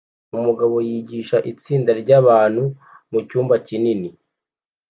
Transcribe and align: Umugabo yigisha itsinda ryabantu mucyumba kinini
Umugabo 0.37 0.75
yigisha 0.87 1.37
itsinda 1.51 1.91
ryabantu 2.01 2.63
mucyumba 3.11 3.53
kinini 3.67 4.09